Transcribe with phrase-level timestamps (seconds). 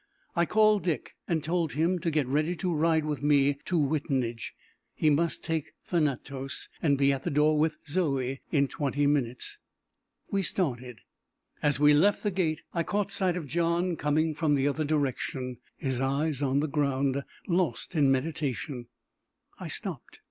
[0.35, 4.55] I called Dick, and told him to get ready to ride with me to Wittenage;
[4.95, 9.59] he must take Thanatos, and be at the door with Zoe in twenty minutes.
[10.31, 11.01] We started.
[11.61, 15.57] As we left the gate, I caught sight of John coming from the other direction,
[15.77, 18.87] his eyes on the ground, lost in meditation.
[19.59, 20.19] I stopped.